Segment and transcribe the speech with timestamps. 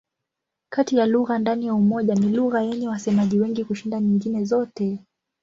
[0.69, 4.99] Kati ya lugha ndani ya Umoja ni lugha yenye wasemaji wengi kushinda nyingine zote.